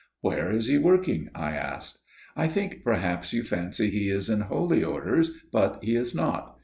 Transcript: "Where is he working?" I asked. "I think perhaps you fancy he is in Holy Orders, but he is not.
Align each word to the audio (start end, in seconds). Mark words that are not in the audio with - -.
"Where 0.21 0.51
is 0.51 0.65
he 0.65 0.79
working?" 0.79 1.29
I 1.35 1.51
asked. 1.51 1.99
"I 2.35 2.47
think 2.47 2.81
perhaps 2.83 3.33
you 3.33 3.43
fancy 3.43 3.91
he 3.91 4.09
is 4.09 4.31
in 4.31 4.39
Holy 4.41 4.83
Orders, 4.83 5.29
but 5.51 5.77
he 5.83 5.95
is 5.95 6.15
not. 6.15 6.57